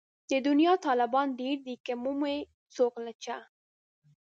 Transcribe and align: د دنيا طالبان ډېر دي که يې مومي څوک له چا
د 0.29 0.33
دنيا 0.47 0.73
طالبان 0.85 1.27
ډېر 1.41 1.57
دي 1.65 1.75
که 1.85 1.93
يې 1.95 1.99
مومي 2.03 2.37
څوک 2.75 2.93
له 3.05 3.11
چا 3.23 3.37